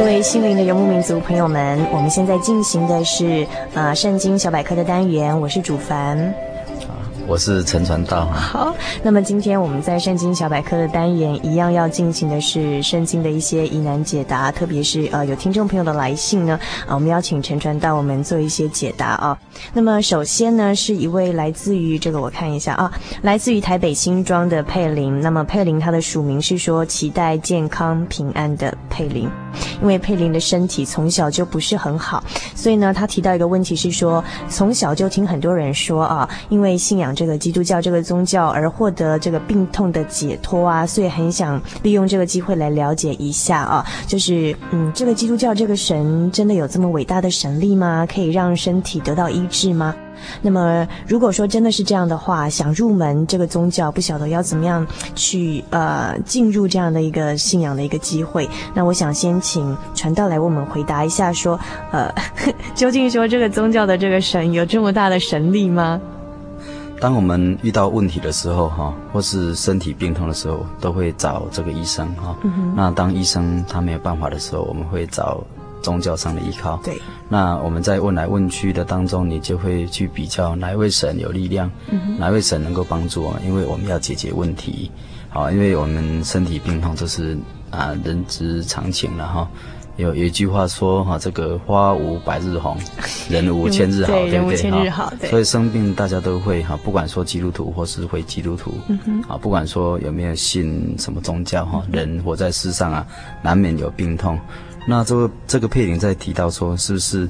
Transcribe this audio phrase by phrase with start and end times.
[0.00, 6.34] 各位心灵的游牧民族朋友们，我们现在进行的是呃圣经小百科的单元，我是主凡。
[7.26, 8.24] 我是陈传道。
[8.26, 19.38] 好，那么今天我们在圣经小百科的单元一样要进行的是圣经的一些疑难解答，特别是呃有听众朋友的来信呢，啊，我们邀请陈传道我们做一些解答啊。
[19.74, 25.20] 那么首先呢，是一位来自于这个我看一下啊，来自于台北新庄的佩玲。
[25.20, 29.30] 那么佩玲她的署名是说期待健康平安的佩玲，
[29.80, 37.10] 因为佩林的身体从小就不是很好，所以呢，他提到一个问题是说，从小就听很多人说啊，因为信仰。
[37.20, 48.06] 这个基督教这个宗教而获得这个病痛的解脱啊，所以很想利用这个机会来了解一下啊，就是嗯，这个基督教这个神真的有这么伟大的神力吗？
[48.06, 49.94] 可以让身体得到医治吗？
[50.42, 58.48] 那么如果说真的是这样的话，想入门这个宗教，不晓得要怎么样去呃进入这样的一个信仰的一个机会。
[58.74, 61.60] 那我想先请传道来为我们回答一下说，说
[61.92, 62.14] 呃，
[62.74, 66.00] 究竟说这个宗教的这个神有这么大的神力吗？
[67.00, 72.74] 当我们遇到问题的时候，哈，或是身体病痛的时候，都会找这个医生，哈、嗯。
[72.76, 75.42] 那当医生他没有办法的时候，我们会找
[75.82, 76.78] 宗教上的依靠。
[76.84, 77.00] 对。
[77.28, 84.90] 那我们在问来问去的当中，你就会去比较哪一位神有力量，嗯、哪一位神能够帮助我们，因为我们要解决问题，
[85.28, 87.38] 好，因为我们身体病痛这是
[87.70, 89.48] 啊人之常情了，哈。
[89.96, 92.74] 有有一句话说哈，这个花无百日红，
[93.28, 94.88] 人无千日好， 对，对不对？
[94.88, 103.06] 哈，所以生病大家都会哈，不管说基督徒或是非基督徒，嗯啊，不管说有没有信什么宗教哈，人活在世上啊，
[103.42, 104.38] 难免有病痛。
[104.90, 107.28] 那这个这个佩林在提到说，是不是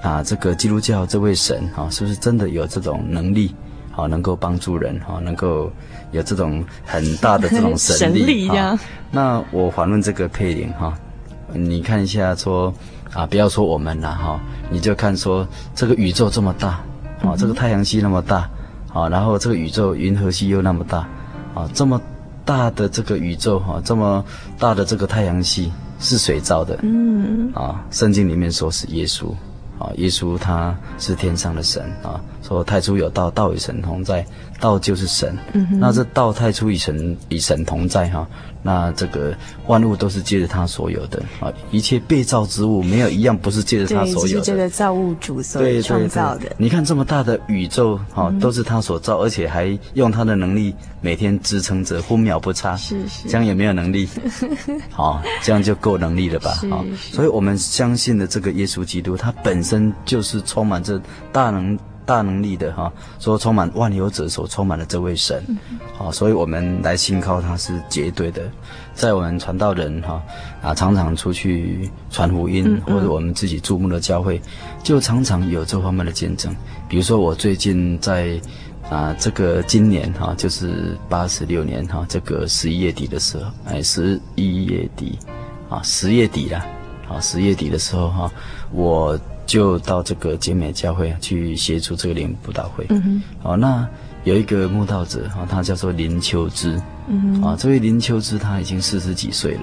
[0.00, 0.22] 啊？
[0.22, 3.52] 这个基督教这位神啊，是不是真的有这种能力，
[3.90, 5.72] 好能够帮助人啊，能够
[6.12, 8.20] 有这种很大的这种神力？
[8.22, 8.78] 神力呀。
[9.10, 10.96] 那我反问这个佩林哈。
[11.52, 12.72] 你看一下说，
[13.12, 15.44] 啊，不要说我们了哈，你就看说
[15.74, 16.80] 这个宇宙这么大，
[17.24, 18.48] 啊，这个太阳系那么大，
[18.94, 20.98] 啊，然后这个宇宙银河系又那么大，
[21.56, 22.00] 啊，这么
[22.44, 24.24] 大的这个宇宙哈，这么
[24.60, 26.78] 大的这个太阳系是谁造的？
[26.82, 29.32] 嗯，啊，圣经里面说是耶稣，
[29.78, 34.26] 啊，耶稣他是天上的神啊，说太初有道，道与神同在，
[34.60, 35.36] 道就是神。
[35.54, 38.26] 嗯，那这道太初与神与神同在哈。
[38.62, 39.34] 那这个
[39.68, 44.44] 万物都是借着他所有的啊，一切被造之物没有一样不是借着他所有的。
[44.44, 46.40] 是这个造物主所创造的。
[46.40, 46.56] 对对对。
[46.58, 52.76] 你看这么大的宇宙哈、啊，都是他所造，而且还用他的能力每天支撑着，分秒不差。
[52.76, 53.26] 是是。
[53.30, 54.06] 这样有没有能力？
[54.90, 56.50] 好、 啊，这样就够能力了吧？
[56.68, 61.00] 好、啊，所以我们相信的这个耶稣基督，他本身就是充满着
[61.32, 61.78] 大能。
[62.10, 65.40] 大能力的哈，说充满万有者所充满的这位神，
[65.96, 68.42] 好，所以我们来信靠他是绝对的。
[68.94, 70.20] 在我们传道人哈
[70.60, 74.42] 啊，常常出去传福音，或者我们自己注目的教会，
[74.82, 76.52] 就常常有这方面的见证。
[76.88, 78.40] 比如说我最近在
[78.90, 85.16] 啊，这个今年哈，就是八十六年哈，这个十一月底的时候，哎，十一月底
[85.68, 86.58] 啊，十月底了，
[87.08, 88.32] 啊，十月底的时候哈，
[88.72, 89.16] 我。
[89.50, 92.86] 就到这个景美教会去协助这个灵布道会。
[92.90, 93.22] 嗯哼。
[93.42, 93.84] 好，那
[94.22, 96.80] 有一个慕道者哈，他叫做林秋之。
[97.08, 97.42] 嗯哼。
[97.42, 99.62] 啊，这位林秋之他已经四十几岁了。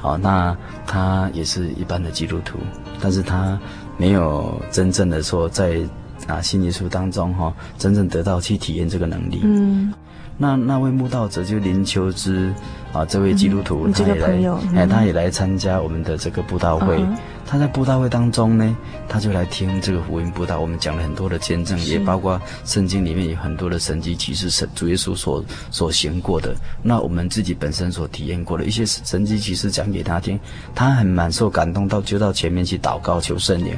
[0.00, 0.56] 好，那
[0.88, 2.58] 他也是一般的基督徒，
[3.00, 3.56] 但是他
[3.96, 5.78] 没有真正的说在
[6.26, 9.38] 啊信耶稣当中哈，真正得到去体验这个能力。
[9.44, 9.94] 嗯。
[10.40, 12.54] 那那位慕道者就林秋之
[12.92, 14.38] 啊，这位基督徒，他也来，
[14.76, 17.04] 哎，他也来参加我们的这个布道会。
[17.44, 18.76] 他在布道会当中呢，
[19.08, 20.60] 他就来听这个福音布道。
[20.60, 26.54] 我们讲了很多的见证，也包括圣经里面有很多的神迹奇事，神主耶稣所所行过的。
[26.82, 30.38] 那我们自己本身所体验过的一些神迹奇事讲给他听，
[30.74, 33.74] 他很满受感动，到就到前面去祷告求圣灵。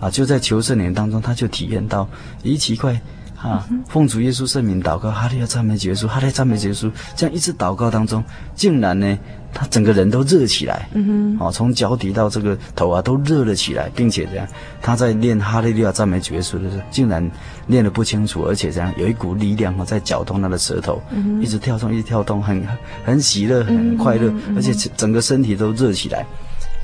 [0.00, 2.06] 啊，就在求圣灵当中，他就体验到，
[2.42, 3.00] 咦，奇怪。
[3.44, 8.24] 啊，奉主耶稣圣名祷告，哈利路亚赞美结束，哈利亚赞美结束，这样一直祷告当中，
[8.54, 9.18] 竟然呢，
[9.52, 14.48] 他整个人都热起来，嗯哼，哦，从脚底到这个头啊都热了起来，并且这样，
[14.80, 17.30] 他在念哈利路亚赞美结束的时候，竟然
[17.66, 22.66] 念得不清楚，而且这样有一股力量哦在搅动他的舌头，嗯，一直跳动，一直跳动，很
[23.04, 26.24] 很喜乐，很快乐，而且整个身体都热起来，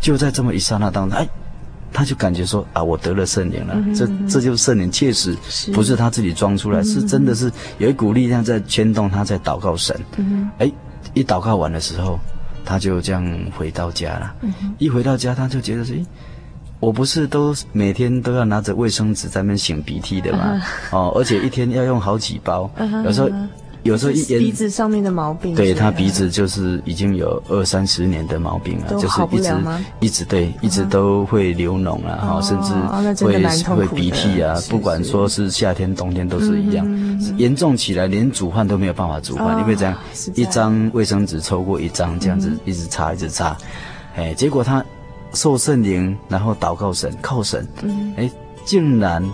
[0.02, 1.26] 就在这么一刹那当中，哎。
[1.92, 5.36] 他就感觉说啊，我得了圣灵了，嗯、这这就是圣灵，确实
[5.72, 9.94] 不是他自己装出来，是，是真的是有一股力量在牵动他，在祷告神。
[10.58, 10.72] 哎、嗯，
[11.14, 12.18] 一祷告完的时候，
[12.64, 13.24] 他就这样
[13.56, 14.34] 回到家了。
[14.42, 15.96] 嗯、一回到家，他就觉得说，
[16.78, 20.52] 我不是都每天都要拿着卫生纸在那边擤鼻涕的吗？
[20.52, 20.62] 嗯、
[20.92, 23.28] 哦，而且一天要用好几包，嗯、有时候。
[23.82, 29.54] 有时候一鼻子上面的毛病，对他鼻子就是已经有二三十年的毛病了，就是一直
[30.00, 32.72] 一直对，一直都会流脓啊，哈，甚至
[33.24, 33.42] 会
[33.74, 36.86] 会鼻涕啊，不管说是夏天冬天都是一样，
[37.38, 39.96] 严重起来连煮饭都没有办法煮饭，因为这样
[40.34, 43.56] 一张卫生纸抽过一张，这样子一直擦一直擦，
[44.14, 44.84] 哎，结果他
[45.32, 47.66] 受圣灵，然后祷告神靠神，
[48.16, 48.30] 哎，
[48.66, 49.24] 竟然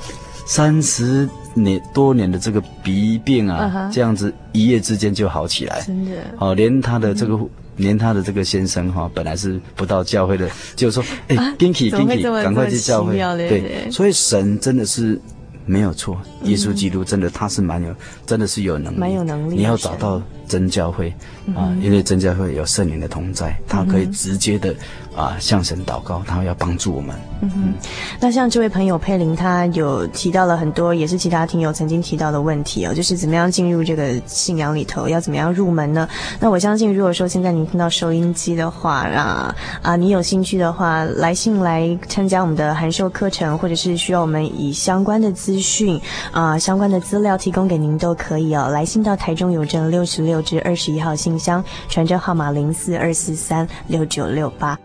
[0.47, 1.29] 三十。
[1.57, 3.95] 年多年的这个鼻病啊，uh huh.
[3.95, 6.13] 这样子一夜之间就好起来，真的。
[6.39, 15.21] 哦，连他的这个，嗯、连他的这个先生哈，本来是不到教会的，就说哎 Binky，赶快去教会，对，对，所以神真的是
[15.65, 17.95] 没有错，耶稣基督真的他是蛮有，
[18.25, 21.13] 真的是有能力，蛮有能力，你要找到真教会
[21.55, 24.75] 啊，因为真教会有圣灵的同在，他可以直接的。
[25.17, 27.17] 啊，向神祷告，他要帮助我们。
[27.41, 27.89] 嗯哼，
[28.21, 36.07] 那像这位朋友佩林，他有提到了很多，也是其他听友曾经提到的问题哦，就是怎么样进入这个信仰里头，要怎么样入门呢？
[36.39, 45.99] 那我相信，如果说现在您听到收音机的话，啊啊，你有兴趣的话，来信来参加我们的函授课程，或者是需要我们以相关的资讯
[46.31, 48.69] 啊、相关的资料提供给您都可以哦。
[48.69, 54.79] 来信到台中邮政六十六至二十一号信箱，传真号码零四二四三六九六八。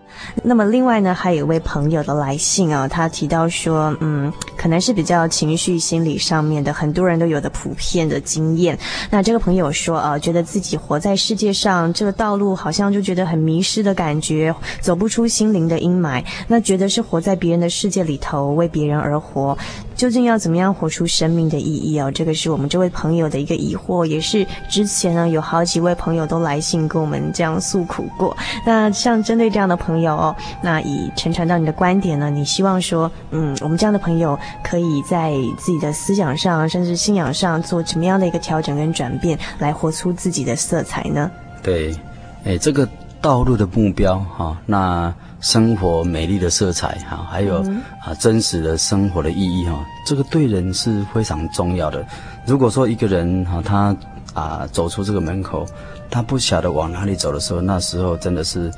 [0.43, 8.77] 那么另外呢，还有一位朋友的来信啊，他提到说，嗯，可能是比较情绪心理上面的，很多人都有的普遍的经验。
[9.09, 16.23] 那这个朋友说啊，觉得自己活在世界上这个道路，好像就觉得很迷失的感觉，走不出心灵的阴霾。
[16.47, 19.57] 那觉得是活在别人的世界里头，为别人而活。
[20.01, 22.11] 究竟要怎么样活出生命的意义哦？
[22.11, 28.35] 这个是我们这位朋友的一个疑惑，也是之前呢有好几位朋友都来信跟我们这样诉苦过。
[28.65, 41.29] 那像针对这样的朋友哦，那以承传到你的观点呢，你希望说，嗯，我们这样的朋友可以在自己的思想上，甚至信仰上做什么样的一个调整跟转变，来活出自己的色彩呢？
[41.61, 41.95] 对，
[42.43, 42.89] 哎，这个
[43.21, 45.13] 道路的目标哈、哦，那。
[45.41, 47.65] 生活美丽的色彩哈，还有
[48.05, 52.05] 啊真实的生活的意义哈，这个对人是非常重要的。
[52.45, 53.97] 如果说一个人哈，他
[54.35, 55.65] 啊走出这个门口，
[56.11, 58.71] 他不晓得往哪里走的时候，那时候真的是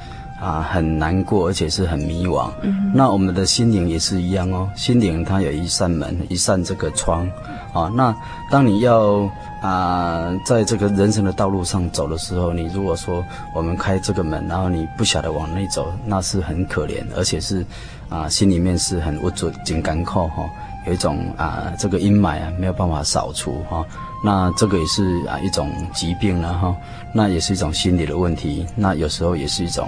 [0.44, 2.50] 啊很难过，而且是很迷惘。
[2.62, 2.92] 嗯。
[2.94, 7.26] 那我们的心灵也是一样哦，心灵它有一扇门，一扇这个窗
[7.74, 7.90] 啊。
[7.96, 8.14] 那
[8.52, 9.30] 当你要。
[9.64, 13.24] 啊，在这个人生的道路上走的时候，你如果说
[13.56, 17.66] 我们开这个门，然后你不晓得往内走，那是很可怜，而且是
[18.10, 20.50] 啊，心里面是很无助、紧干扣哈，
[20.86, 23.86] 有一种啊，这个阴霾啊没有办法扫除哈、哦，
[24.22, 26.76] 那这个也是啊一种疾病了哈、哦，
[27.14, 29.88] 那也是一种心理的问题，那有时候也是一种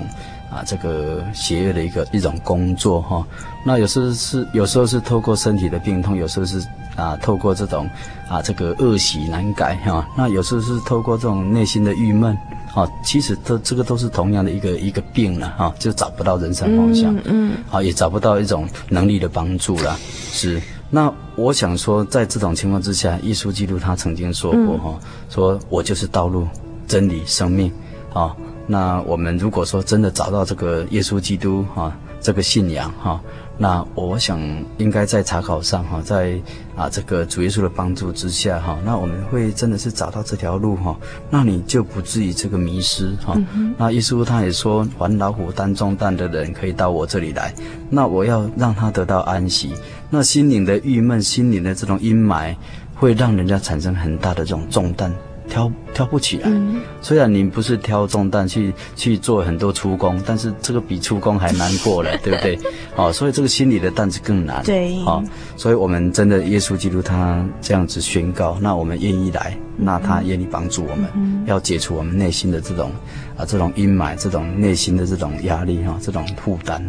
[0.50, 3.28] 啊这个邪恶的一个一种工作哈、哦，
[3.66, 6.64] 那有时候是有时候是透过身体的病痛，有时候是。
[6.96, 7.90] 啊，透过这种
[8.30, 12.34] 啊，这个恶习难改哈、啊，那有时候是透过这种内心的郁闷，
[12.74, 20.62] 啊，其实都这个都是同样的一个一个病了哈、啊，就找不到人生方向，嗯，嗯啊，也找不到一种能力的帮助了，是。
[20.90, 24.96] 那我想说，在这种情况之下，耶稣基督他曾经说过哈、啊，
[25.30, 26.48] 说我就是道路、
[26.88, 27.70] 真理、生命，
[28.14, 28.34] 啊，
[28.67, 33.12] 那我们如果说真的找到这个耶稣基督哈、啊，这个信仰哈。
[33.12, 33.22] 啊
[33.57, 34.38] 那我想
[34.79, 36.38] 应该在查考上哈，在
[36.75, 40.93] 啊这个主耶稣的帮助之下哈，那我们会真的是找到这条路哈，
[41.29, 43.34] 那你就不至于这个迷失哈。
[43.53, 47.55] 嗯、那耶稣他也说，凡老虎担重担的人可以到我这里来，
[47.89, 49.74] 那我要让他得到安息。
[50.10, 52.53] 那心灵的郁闷、心灵的这种阴霾，
[52.93, 55.10] 会让人家产生很大的这种重担。
[55.48, 62.60] 挑挑不起来，嗯、虽然你不是挑重担去去做很多出工，但是这个比出工还难过了， 对不对？
[62.96, 64.64] 哦，所以这个心里的担子更难。
[64.64, 65.24] 对，哦，
[65.56, 72.92] 所以我们真的耶稣基督他这样子宣告，那我们愿意来，那他愿意帮助我们，嗯、要解除我们内心的这种
[73.38, 76.84] 啊这种阴霾，这种内心的这种压力哈，这种负担。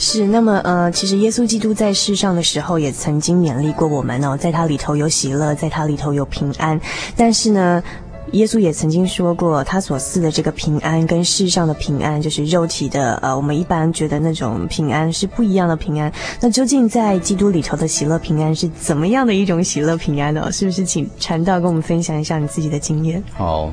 [0.00, 6.80] 是，那么呃，其实耶稣基督在世上的时候，也曾经勉励过我们哦，在他里头有喜乐，在他里头有平安。
[7.16, 7.82] 但是呢，
[8.30, 16.12] 耶稣也曾经说过，他所赐的这个平安跟世上的平安，就是肉体的呃，我们一般觉得那种平安是不一样的平安。
[16.40, 20.48] 那究竟在基督里头的喜乐平安是怎么样的一种喜乐平安呢？
[20.52, 23.20] 是不是请传道跟我们分享一下你自己的经验？
[23.34, 23.68] 好。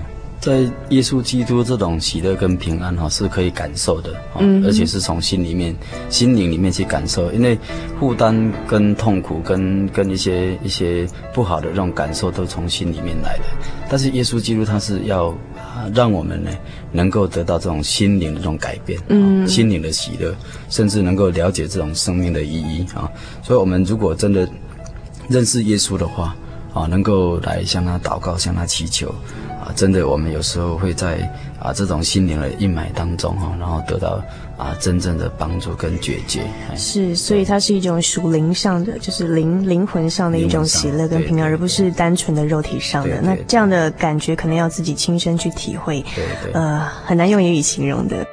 [0.45, 0.59] 在
[0.89, 5.75] 耶稣基督这种喜乐跟平安哈是可以感受的，嗯，而且是从心里面、
[6.07, 7.57] 心灵里面去感受，因为
[7.99, 13.43] 负担跟痛苦跟跟一些一些不好的这种感受都从心里面来的。
[13.89, 15.35] 但是耶稣基督他是要
[15.95, 16.51] 让我们呢
[16.91, 20.31] 能够得到这种心灵的这种改变，嗯，心灵的喜乐，
[20.69, 23.09] 甚至能够了解这种生命的意义啊。
[23.41, 24.47] 所以，我们如果真的
[25.27, 26.35] 认识耶稣的话，
[26.71, 29.11] 啊，能够来向他祷告，向他祈求。
[29.65, 31.17] 啊，真的，我们有时候会在
[31.59, 34.23] 啊这种心灵的阴霾当中哈，然后得到
[34.57, 36.77] 啊真正的帮助跟解决绝。
[36.77, 43.19] 是，所以它是一种属灵上的，就是灵灵魂上的一种喜乐跟平安，而不是单纯的肉体上的。
[43.23, 48.23] 那这样的感觉可能要自己亲身去体会，对对，呃，很难用言语形容的。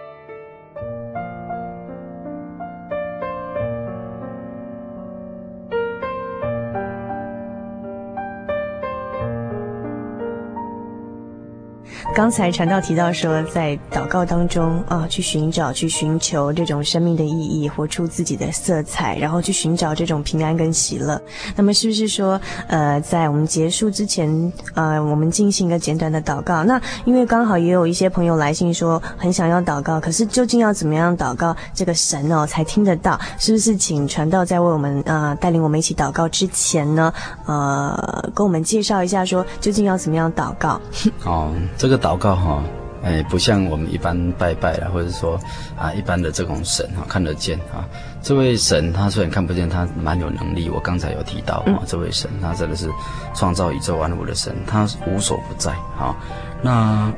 [12.14, 21.20] 刚才传道提到说，在祷告当中啊，去寻找、去寻求这种生命的意义，活出自己的色彩，然后去寻找这种平安跟喜乐。
[21.56, 22.38] 那么，是不是说，
[22.68, 26.62] 呃，在我们结束之前，呃，我们进行一个简短的祷告？
[26.64, 33.18] 那因为刚好也有一些朋友来信说，很想要祷告，可是究竟要怎么样祷告，这个神哦才听得到？
[33.38, 37.10] 是不是请传道在为我们呃带领我们一起祷告之前呢，
[37.46, 40.78] 呃，跟我们介绍一下说，究竟要怎么样祷告？
[41.24, 42.01] 哦，这个。
[42.02, 42.64] 祷告哈，
[43.04, 45.38] 哎，不像我们一般拜拜啦，或者说
[45.78, 47.86] 啊，一般的这种神哈，看得见啊。
[48.20, 50.68] 这位神他虽然看不见，他蛮有能力。
[50.68, 52.88] 我刚才有提到啊，这位神他真的是
[53.34, 56.14] 创造宇宙万物的神，他无所不在啊。
[56.60, 57.12] 那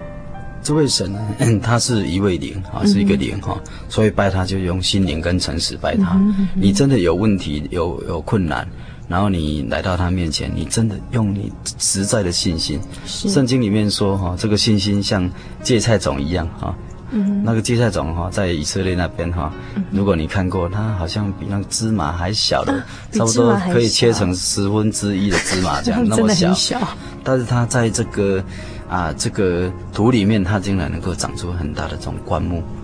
[0.62, 1.20] 这位神呢，
[1.62, 6.20] 他是一位灵啊，是一个灵哈，所以拜他就用心灵跟诚实拜他。
[6.54, 8.66] 你真的有问题，有有困难。
[9.06, 12.80] 然后你来到他面前，你真的用你实在的信心。
[13.06, 15.30] 圣经里面说哈，这个信心像
[15.62, 16.74] 芥菜种一样哈。
[17.10, 17.42] 嗯。
[17.44, 19.52] 那个芥菜种哈，在以色列那边哈，
[19.90, 26.52] 如果你看过，它好像比那个芝麻还小的，啊、 差不多可以切成十分之一的芝麻这样， 那么小。
[26.54, 26.80] 小
[27.22, 28.42] 但是它在这个
[28.88, 32.62] 啊这个土里面，它竟然能够长出很大的这种灌木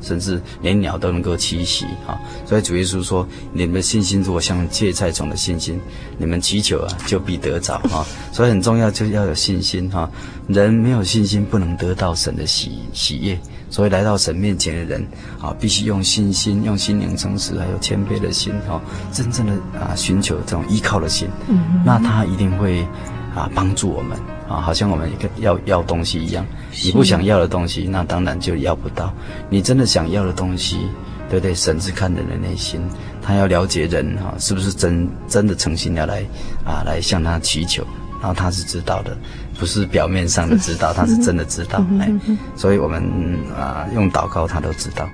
[0.00, 2.18] 甚至连鸟都能够栖息啊！
[2.44, 5.80] 所以主耶稣说：“你们的信心如果像芥菜种的信心，
[6.18, 10.10] 你们祈求啊，就必得着啊！”所以很重要，就是要有信心哈。
[10.46, 13.38] 人没有信心，不能得到神的喜喜悦。
[13.70, 15.04] 所以来到神面前的人
[15.40, 21.28] 啊，必须用信心、用心灵诚实，还有谦卑的心哈，真正的啊寻求这种依靠的心。
[21.48, 22.82] 嗯，那他一定会
[23.34, 24.16] 啊帮助我们。
[24.48, 26.44] 啊，好像我们一个要要东西一样，
[26.84, 29.12] 你不想要的东西，那当然就要不到。
[29.48, 30.78] 你真的想要的东西，
[31.30, 31.54] 对不对？
[31.54, 32.80] 神是看人的内心，
[33.22, 36.22] 他要了解人哈，是不是真真的诚心要来
[36.64, 37.86] 啊，来向他祈求，
[38.20, 39.16] 然后他是知道的，
[39.58, 41.82] 不是表面上的知道， 他是真的知道。
[41.98, 42.12] 哎，
[42.54, 43.02] 所以我们
[43.56, 45.08] 啊，用祷告他都知道。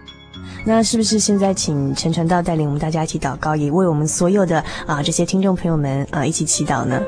[0.62, 7.00] 那是不是现在请陈传道带领我们大家一起祷告，也为我们所有的啊这些听众朋友们啊一起祈祷呢？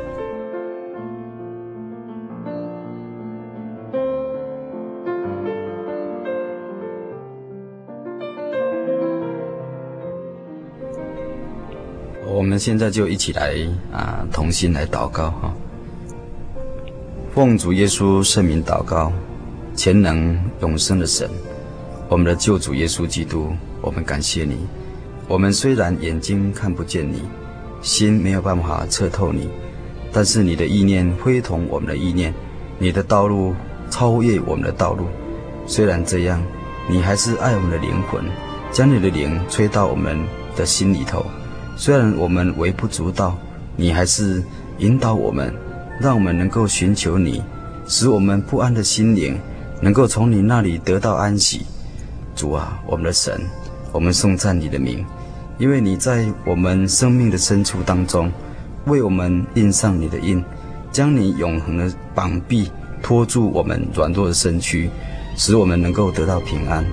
[12.43, 13.55] 我们现在就一起来
[13.93, 15.55] 啊，同心来祷告哈。
[17.33, 19.13] 奉主耶稣圣名祷告，
[19.77, 21.31] 全能永生的神，
[22.09, 24.57] 我们的救主耶稣基督，我们感谢你。
[25.29, 27.23] 我们虽然眼睛看不见你，
[27.81, 29.49] 心没有办法测透你，
[30.11, 32.35] 但是你的意念非同我们的意念，
[32.77, 33.55] 你的道路
[33.89, 35.07] 超越我们的道路。
[35.65, 36.43] 虽然这样，
[36.91, 38.25] 你还是爱我们的灵魂，
[38.73, 40.19] 将你的灵吹到我们
[40.57, 41.25] 的心里头。
[41.77, 43.37] 虽然我们微不足道，
[43.77, 44.43] 你还是
[44.79, 45.53] 引导我们，
[46.01, 47.43] 让我们能够寻求你，
[47.87, 49.39] 使我们不安的心灵
[49.81, 51.63] 能够从你那里得到安息。
[52.37, 53.41] 主啊，我们的神，
[53.91, 55.05] 我们颂赞你的名，
[55.59, 58.31] 因为你在我们生命的深处当中，
[58.87, 60.43] 为我们印上你的印，
[60.93, 62.71] 将你永恒的膀臂
[63.03, 64.89] 托住我们软弱的身躯，
[65.37, 66.85] 使我们能够得到平安。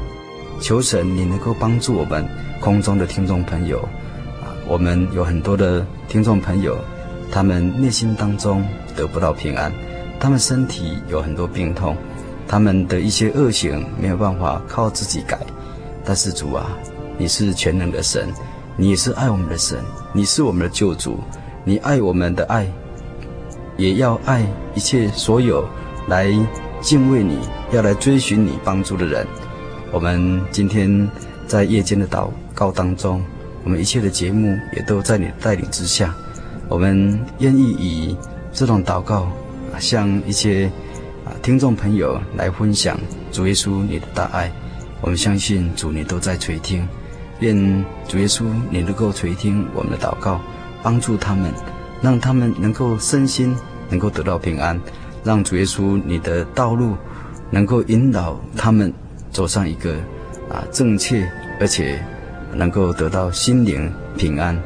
[0.60, 2.26] 求神，你能够帮助我们
[2.60, 3.88] 空中的听众朋友。
[4.70, 6.78] 我们有很多的听众朋友，
[7.32, 8.64] 他们内心当中
[8.96, 9.74] 得不到平安，
[10.20, 11.98] 他们身体有很多病痛，
[12.48, 15.40] 他们的一些恶行没有办法靠自己改。
[16.06, 16.70] 但是主啊，
[17.18, 18.32] 你是全能的神，
[18.78, 19.80] 你是爱我们的神，
[20.14, 21.20] 你是我们的救主，
[21.64, 22.72] 你爱我们的爱，
[23.76, 24.46] 也要爱
[24.76, 25.68] 一切所有
[26.08, 26.32] 来
[26.80, 27.40] 敬畏你、
[27.72, 29.26] 要来追寻你帮助的人。
[29.92, 31.10] 我们今天
[31.48, 33.20] 在夜间的祷告当中，
[33.70, 36.12] 我们一切的节目也都在你的带领之下，
[36.68, 38.18] 我们愿意以
[38.52, 39.32] 这种祷告，
[39.78, 40.66] 向一些
[41.24, 43.00] 啊听众朋友来分享
[43.32, 44.52] 主耶稣你的大爱。
[45.02, 46.84] 我们相信主，你都在垂听。
[47.42, 50.42] 愿主耶稣，你能够垂听我们的祷告，
[50.82, 51.54] 帮助他们，
[52.02, 53.56] 让他们能够身心
[53.88, 54.82] 能够得到平安。
[55.24, 56.96] 让主耶稣，你的道路
[57.52, 58.92] 能够引导他们
[59.30, 59.94] 走上一个
[60.50, 62.04] 啊正确，而且
[62.54, 64.58] 能够得到心灵平安。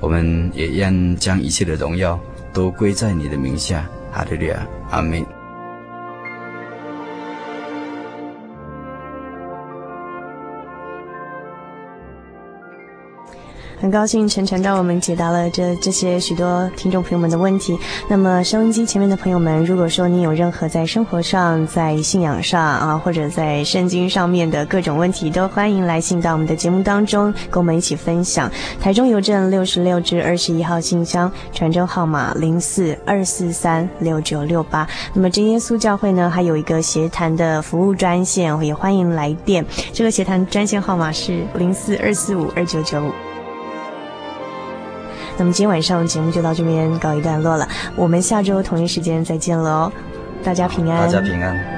[0.00, 2.18] 我们也愿将一切的荣耀
[2.52, 3.88] 都归在你的名下。
[4.10, 5.37] 哈利路亚，阿门。
[13.80, 17.78] 很高兴晨晨为我们解答了这这些许多听众朋友们的问题。
[18.08, 28.50] 那么收音机前面的朋友们，如果说你有任何在生活上、在信仰上啊，或者在圣经上面的各种问题，都欢迎来信到我们的节目当中，跟我们一起分享。
[28.80, 34.88] 台中邮政六十六至二十一号信箱，传真号码零四二四三六九六八。
[35.14, 39.64] 那么真耶稣教会呢，还有一个协谈的服务专线，也欢迎来电。
[39.92, 43.27] 这个协谈专线号码是零四二四五二九九五。
[45.38, 49.92] 那么今天晚上节目就到这边告一段落了，我们下周同一时间再见了哦，
[50.42, 51.77] 大家平安，大家平安。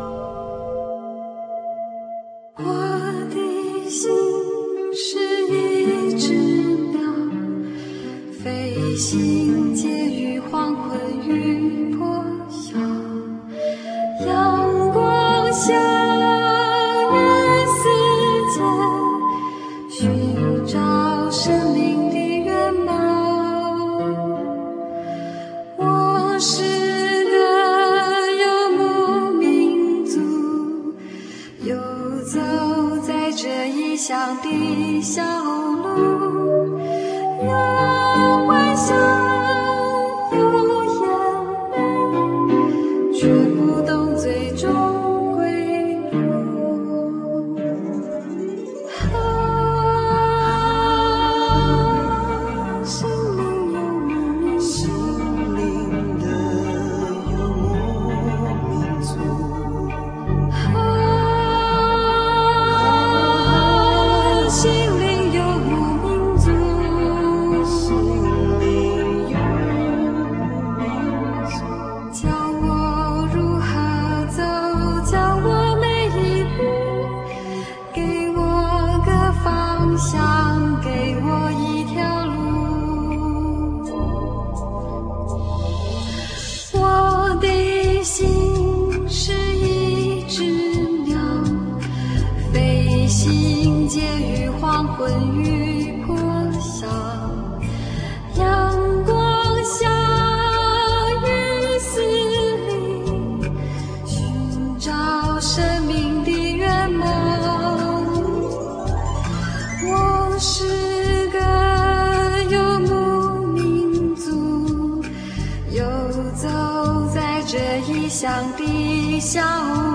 [118.31, 119.90] 乡的小